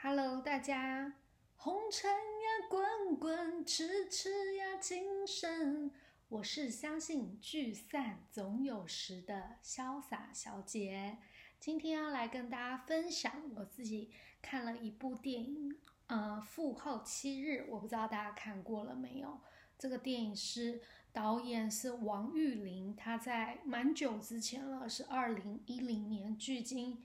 [0.00, 1.14] Hello，大家，
[1.56, 5.90] 红尘呀滚滚，痴痴呀情深。
[6.28, 11.18] 我是相信聚散总有时的潇洒小姐。
[11.58, 15.76] 今天要来跟大家分享我自己看了一部电影，
[16.06, 19.40] 呃，《父后七日》，我不知道大家看过了没有。
[19.76, 20.80] 这个电影是
[21.12, 27.04] 导演是王玉林，他在蛮久之前了，是二零一零年，距今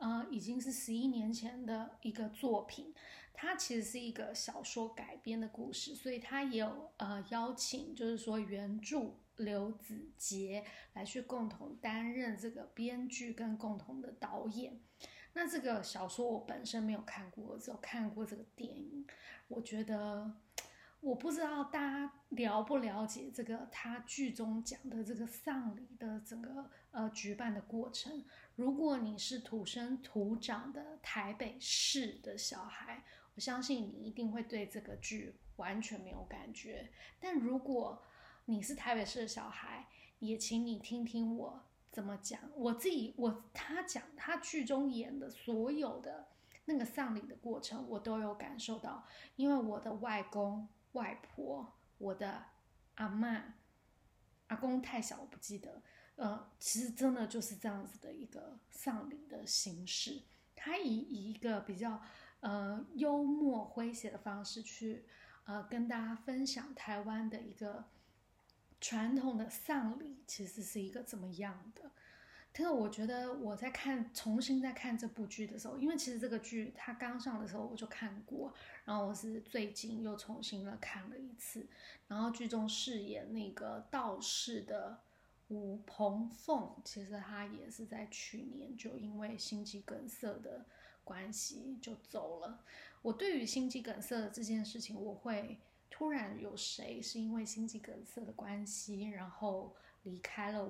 [0.00, 2.92] 呃已经是十一年前的一个作品。
[3.32, 14.78] 它其实是一个小说改编的故事，所以它也有呃邀请，就是说原著刘子杰来去共同担任这个编剧跟共同的导演。
[15.32, 19.06] 那这个小说我本身没有看过，只有看过这个电影，
[19.48, 20.34] 我觉得。
[21.00, 28.22] 我不知道大家了不了解这个他剧中讲的这个丧礼的整个呃举办的过程。
[28.56, 33.02] 如果你是土生土长的台北市的小孩，
[33.34, 36.90] 我相信你一定会对这个剧完全没有感觉。
[37.18, 38.02] 但如果
[38.44, 39.86] 你是台北市的小孩，
[40.18, 42.38] 也请你听听我怎么讲。
[42.54, 46.28] 我自己我他讲他剧中演的所有的
[46.66, 49.06] 那个丧礼的过程，我都有感受到，
[49.36, 50.68] 因为我的外公。
[50.92, 52.44] 外婆，我的
[52.96, 53.54] 阿妈、
[54.48, 55.82] 阿公太小，我不记得。
[56.16, 60.22] 呃，其实真的就是这样子的一个丧礼的形式。
[60.54, 62.02] 他以以一个比较
[62.40, 65.06] 呃幽默诙谐的方式去
[65.44, 67.86] 呃跟大家分享台湾的一个
[68.80, 71.90] 传统的丧礼，其实是一个怎么样的。
[72.52, 78.52] 但是我觉得我在看重新在看这部剧的时候，因为其实这个剧它刚上的时候我就看过，
[78.84, 81.66] 然后我是最近又重新的看了一次。
[82.08, 84.98] 然后剧中饰演那个道士的
[85.48, 90.66] 吴鹏凤，其实他也是在去年就因为心肌梗塞的
[91.04, 92.64] 关系就走了。
[93.00, 95.56] 我对于心肌梗塞的这件事情，我会
[95.88, 100.68] 突然有谁是因为心肌梗塞的关系，然后离开了。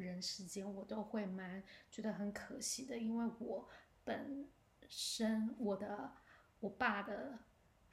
[0.00, 3.68] 人世间，我都会蛮觉得很可惜的，因为我
[4.04, 4.48] 本
[4.88, 6.12] 身我的
[6.58, 7.38] 我爸的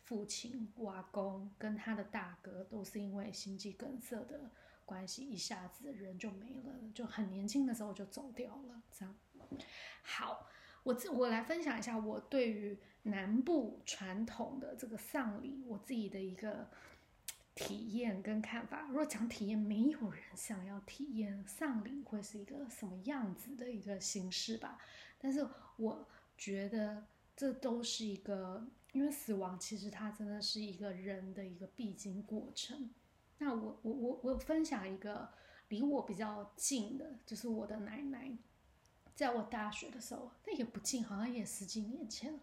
[0.03, 4.50] 父亲瓦公跟他的大哥都是因为心肌梗塞的
[4.85, 8.81] 关系，一下子人就没了，就很年轻的时候就走掉了。
[8.91, 9.16] 这样，
[10.01, 10.47] 好，
[10.84, 16.69] 我自我来分享一下我对于南部传统的这个丧礼，我自己的一个。
[17.57, 24.78] 体验跟看法，如果讲体验，没有人想要体验丧礼会是一个什么样子的一个形式吧。
[25.18, 25.45] 但是
[25.78, 26.07] 我
[26.38, 32.91] 觉得这都是一个，因为死亡其实它真的是一个人的一个必经过程。
[33.40, 35.29] 那我我我我分享一个
[35.69, 38.38] 离我比较近的，就是我的奶奶，
[39.16, 42.39] 在我大学的时候，那也不近，好像也十几年前了。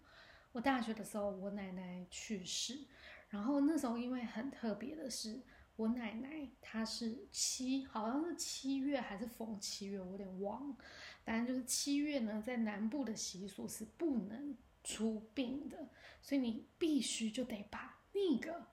[0.51, 2.81] 我大学的时候，我奶奶去世。
[3.29, 5.43] 然后那时候因为很特别的是，
[5.77, 10.77] 我奶奶她是七，好像是七月还是逢七月，我有点忘了。
[11.25, 15.89] 反正就是七月呢，在南部的习俗是不能出殡的，
[16.23, 18.67] 所以你必须就得把那个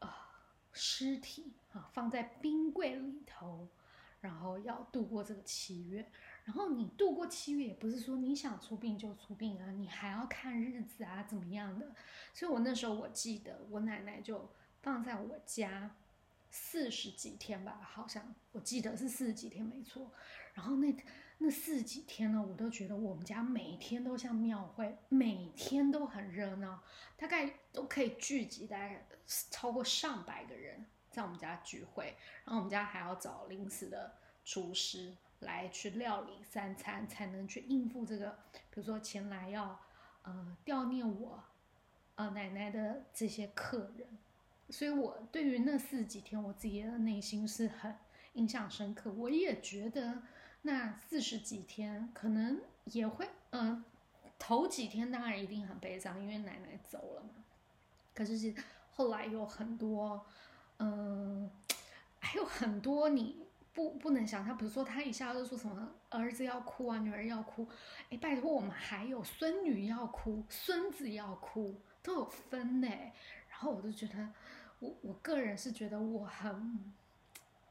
[0.00, 0.28] 啊
[0.72, 3.68] 尸体啊放在冰柜里头，
[4.20, 6.10] 然后要度过这个七月。
[6.46, 11.92] 然后你度过七月，也不是说你想出殡就出殡啊，你还要看日子啊，怎么样的？
[12.32, 14.48] 所以我那时候我记得，我奶奶就
[14.80, 15.96] 放在我家
[16.48, 20.12] 四十几天吧，好像我记得是四十几天没错。
[20.54, 20.96] 然后那
[21.38, 26.80] 那四十几天呢，我都觉得我们家每天都像庙会，每天都很热闹，
[27.16, 29.04] 大概都可以聚集大概
[29.50, 32.16] 超过上百个人在我们家聚会。
[32.44, 35.16] 然后我们家还要找临时的厨师。
[35.46, 38.36] 来去料理三餐，才能去应付这个，
[38.70, 39.80] 比如说前来要，
[40.22, 41.42] 呃，悼念我，
[42.16, 44.18] 呃，奶奶的这些客人，
[44.68, 47.96] 所以我对于那四十几天，我自己的内心是很
[48.34, 49.10] 印象深刻。
[49.12, 50.20] 我也觉得
[50.62, 53.82] 那四十几天可能也会，嗯，
[54.38, 57.44] 头几天当然一定很悲伤，因为奶奶走了嘛。
[58.12, 58.54] 可是是
[58.90, 60.26] 后来有很多，
[60.78, 61.50] 嗯，
[62.18, 63.45] 还有很多你。
[63.76, 67.68] 不，不能想，他比如说，他一下就说什么儿子要哭啊，女儿要哭，
[68.08, 72.88] 哎，拜托我们还有孙女要哭，孙子要哭，都有分呢。
[73.50, 74.32] 然后我就觉得，
[74.78, 76.94] 我我个人是觉得我很，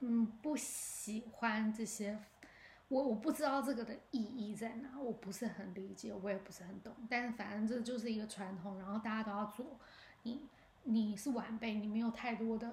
[0.02, 2.20] 嗯，不喜欢这些，
[2.88, 6.96] 我我不知道这个的意义在哪，我不是很理解，我也不是很懂。
[7.10, 9.80] 但是反正这就是一个传统，然后大家都要做，
[10.22, 10.48] 你
[10.84, 12.72] 你是晚辈，你没有太多的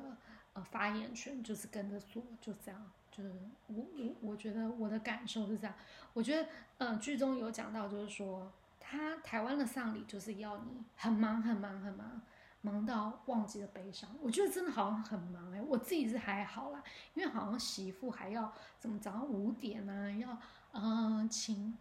[0.52, 2.92] 呃发言权，就是跟着做，就这样。
[3.14, 3.30] 就是
[3.68, 5.74] 我我我觉得我的感受是这样，
[6.14, 6.48] 我觉得
[6.78, 8.50] 嗯剧中有讲到，就是说
[8.80, 12.22] 他台湾的丧礼就是要你很忙很忙很忙，
[12.62, 14.08] 忙到忘记了悲伤。
[14.20, 16.82] 我觉得真的好像很忙哎，我自己是还好啦，
[17.14, 20.36] 因为好像媳妇还要怎么早上五点呢，要
[20.72, 21.76] 嗯请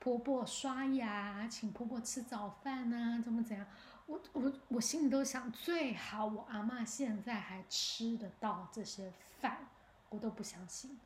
[0.00, 3.64] 婆婆刷牙，请婆婆吃早饭呢，怎么怎样？
[4.06, 9.68] 我我我心里都想，最好我阿妈现在还吃得到这些饭，
[10.12, 10.98] 我都不相信。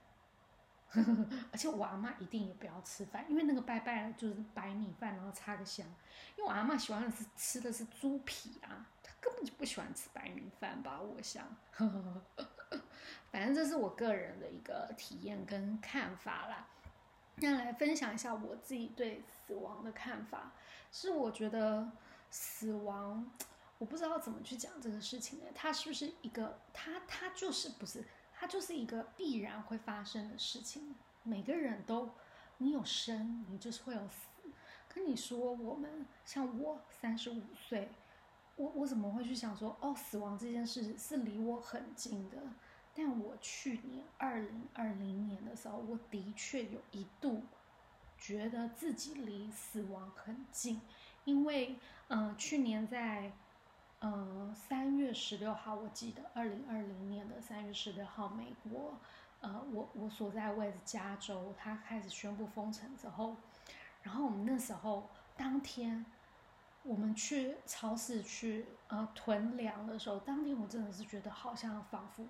[1.50, 5.84] 而且我阿妈一定也不要吃饭，因为那个拜拜就是白米饭，然后插个香。
[6.36, 11.00] 因为我阿妈喜欢的是吃的是猪皮啊，她根本就不喜欢吃白米饭吧？
[11.00, 11.44] 我想，
[13.30, 16.68] 反正这是我个人的一个体验跟看法啦。
[17.36, 20.52] 那来分享一下我自己对死亡的看法，
[20.92, 21.90] 是我觉得
[22.30, 23.28] 死亡，
[23.76, 25.46] 我不知道怎么去讲这个事情呢？
[25.54, 26.58] 它是不是一个？
[26.72, 28.02] 它它就是不是？
[28.46, 32.10] 就是一个必然会发生的事情，每个人都，
[32.58, 34.28] 你有生，你就是会有死。
[34.88, 37.90] 跟你说，我们像我三十五岁，
[38.56, 42.38] 我我怎么会去想说，哦，死亡这件事是离我很近的？
[42.94, 47.42] 但我去年二零二零年的时候，我的确有一度
[48.16, 50.80] 觉得自己离死亡很近，
[51.24, 51.76] 因为，
[52.08, 53.32] 嗯，去年在。
[54.08, 58.94] 嗯，三月十六号，我记得二零二零年的三月十六号，美国，
[59.40, 63.34] 呃，我我所在位置加州，它开始宣布封城之后，
[64.04, 66.06] 然后我们那时候当天，
[66.84, 72.24] 我们去超市去呃囤粮的时候，当天我真的是觉得好像仿佛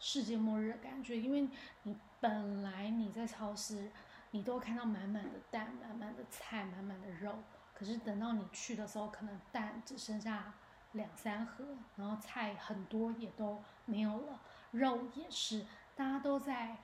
[0.00, 1.48] 世界末日的感觉，因为
[1.84, 3.92] 你本来你在超市，
[4.32, 7.36] 你都看到满满的蛋、满满的菜、满满的肉，
[7.72, 10.52] 可是等到你去的时候，可能蛋只剩下。
[10.92, 11.64] 两三盒，
[11.96, 14.40] 然后菜很多也都没有了，
[14.72, 15.64] 肉也是，
[15.94, 16.76] 大家都在，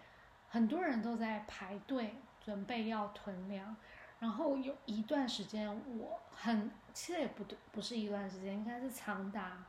[0.48, 3.76] 很多人都在排队准备要囤粮，
[4.20, 5.68] 然后有一段时间
[5.98, 9.64] 我很，其实也不对，不是一段时间，应该是长达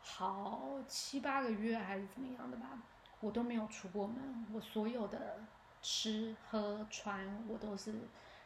[0.00, 2.78] 好七八个月还是怎么样的吧，
[3.20, 5.38] 我都没有出过门，我所有的
[5.82, 7.92] 吃喝穿我都是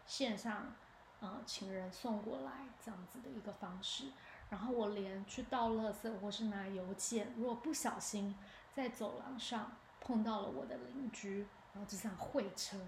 [0.06, 0.72] 线上，
[1.20, 2.52] 呃，请人送过来
[2.82, 4.06] 这样子的一个方式。
[4.50, 8.34] 然后我连去倒垃圾或是拿邮件，如果不小心
[8.74, 12.78] 在走廊上碰到了我的邻居，然后就这样会车，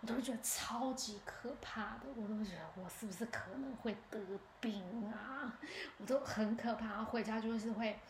[0.00, 2.06] 我都会觉得超级可怕的。
[2.16, 4.18] 我都会觉得我是不是可能会得
[4.60, 4.82] 病
[5.12, 5.58] 啊？
[5.98, 7.04] 我都很可怕。
[7.04, 8.00] 回家就是会，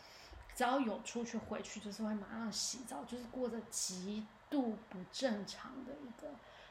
[0.55, 6.29] 只要有出去回去，就是会马上洗澡，就是过着极度不正常的一个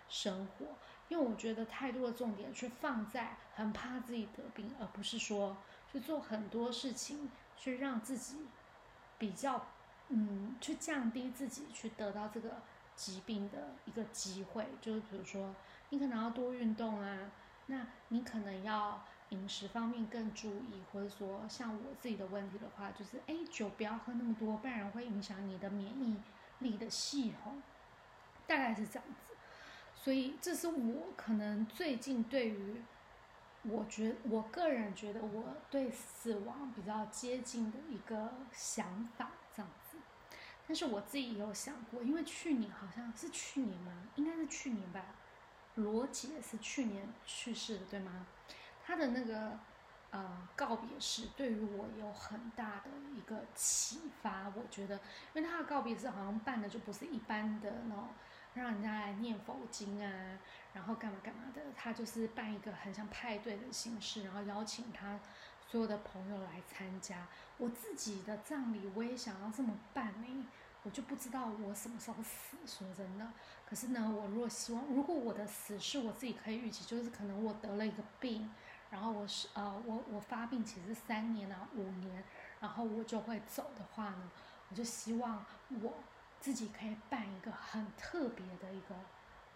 [0.08, 0.64] 生活。
[1.08, 5.54] 因为我觉得太多的重点去放在很怕自己得病，而不是说。
[5.90, 8.46] 去做很多事情，去让自己
[9.19, 9.66] 比较，
[10.08, 12.62] 嗯，去降低自己去得到这个
[12.94, 14.66] 疾病的一个机会。
[14.81, 15.54] 就是比如说，
[15.88, 17.32] 你可能要多运动啊，
[17.66, 26.16] 那你可能要饮食方面更注意，或者说像我自己的问题的话，就是哎，酒不要喝那么多，不然会影响你的免疫
[26.60, 27.60] 力的系统，
[28.46, 29.34] 大概是这样子。
[29.96, 32.81] 所以这是我可能最近对于。
[33.62, 39.98] 我觉我个人觉得我对死亡比较接近的一个想法这样子，
[40.66, 43.92] 但是我自己也有想过，因为去年好像是去年吗？
[44.16, 45.04] 应该是去年吧。
[45.74, 48.26] 罗杰是去年去世的，对吗？
[48.82, 49.58] 他的那个
[50.10, 54.50] 呃告别式对于我有很大的一个启发。
[54.56, 54.99] 我觉得，
[55.35, 58.08] 因为他的告别式好像办的就不是一般的那种。
[58.52, 60.38] 让人家来念佛经啊，
[60.75, 65.21] 然后干嘛干嘛的，他就是办一个很像派对的形式，然后邀请他
[65.69, 67.28] 所有的朋友来参加。
[67.59, 70.47] 我自己的葬礼我也想要这么办呢，
[70.83, 72.57] 我就不知道我什么时候死。
[72.66, 73.33] 说真的，
[73.64, 78.50] 可是呢，我如果希望，如果我的死是我自己可以预期，就是可能我得了一个病，
[78.90, 82.25] 然后我是呃，我我发病其实三年啊五年，
[82.59, 84.30] 然后我就会走的话呢，
[84.71, 85.47] 我就希望
[85.80, 85.95] 我。
[86.40, 88.94] 自己可以办一个很特别的一个，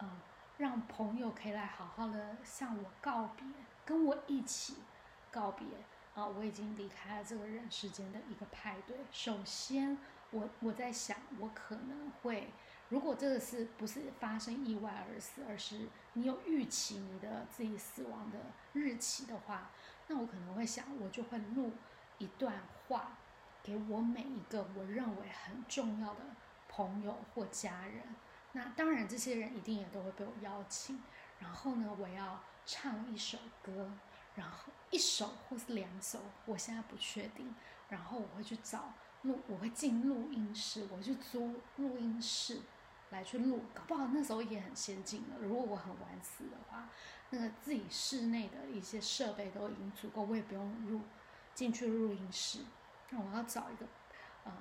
[0.01, 0.21] 嗯，
[0.59, 3.47] 让朋友可以来好好的向我告别，
[3.87, 4.77] 跟我一起
[5.31, 5.67] 告别
[6.15, 6.27] 啊！
[6.27, 8.99] 我已经离开了这个人世间的一个派对。
[9.11, 9.99] 首先，
[10.31, 12.53] 我我在想，我可能会，
[12.91, 18.39] 如果这个是不是发生意外而死，而是你有预期你的自己死亡的
[18.75, 19.71] 日期的话，
[20.07, 21.73] 那我可能会想，我就会录
[22.19, 22.55] 一段
[22.87, 23.17] 话，
[23.63, 26.21] 给我每一个我认为很重要的。
[26.77, 28.03] 朋友或家人，
[28.51, 31.01] 那当然，这些人一定也都会被我邀请。
[31.39, 33.93] 然后呢，我要唱一首歌，
[34.35, 37.55] 然后一首或是两首，我现在不确定。
[37.89, 42.63] 然后我会去找录，我会进录音室，我去租录音室
[43.11, 45.37] 来去录，搞不好那时候也很先进了。
[45.41, 46.89] 如果我很晚死的话，
[47.31, 51.03] 那个自己室内的一些设备都已经足够，我也不用入
[51.55, 52.65] 进去录音室。
[53.11, 53.87] 那我要找一个
[54.45, 54.53] 呃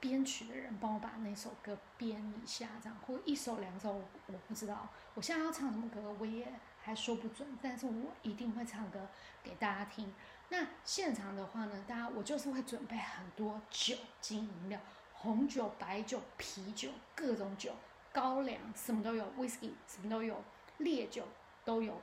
[0.00, 3.92] 编曲的人帮我把那首歌编一下，这样或一首两首
[4.26, 4.88] 我不知道。
[5.14, 9.06] 我现在要唱什么歌我也还说不准，但是我一定会唱歌
[9.42, 10.12] 给大家听。
[10.48, 14.80] 那现场的话呢，大家我就是会准备很多酒精饮料，
[15.12, 17.72] 红酒、白酒、啤酒，各种酒，
[18.12, 20.42] 高粱什么都有，whisky 什么都有，
[20.78, 21.28] 烈酒
[21.64, 22.00] 都有。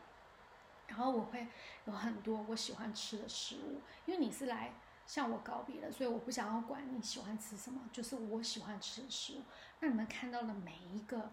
[0.87, 1.45] 然后我会
[1.83, 4.71] 有很多我喜欢吃的食物，因为你是来
[5.07, 9.41] 向我告别的，所以我不想要管你喜欢吃什么，就是我喜欢吃的食物。
[9.79, 11.31] 那你们看到的每一个，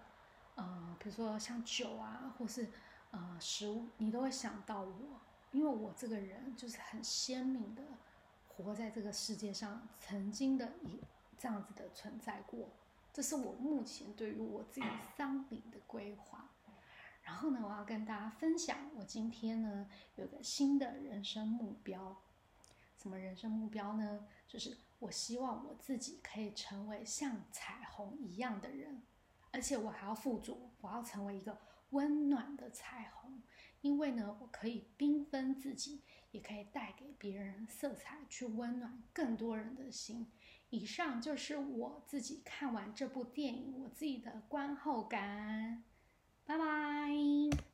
[0.55, 2.69] 呃，比如说像酒啊，或是
[3.11, 7.83] 呃食物，你都会想到我，因为我这个人就是很鲜明的
[8.49, 11.01] 活在这个世界上，曾经的一
[11.37, 12.69] 这样子的存在过。
[13.13, 16.49] 这是我目前对于我自己丧礼的规划。
[17.23, 22.17] 然后呢，我要跟大家分享，我今天呢有个新的人生目标。
[23.05, 24.27] 什么人生目标呢？
[24.49, 29.03] 就是我希望我自己可以成为像彩虹一样的人，
[29.51, 31.59] 而且我还要富足，我要成为一个
[31.91, 33.43] 温暖的彩虹。
[33.83, 40.33] 因为呢，我可以缤纷自己，也可以带给别人色彩，去温暖更多人的心。
[40.71, 45.85] 以上就是我自己看完这部电影我自己的观后感。
[46.47, 47.74] 拜拜。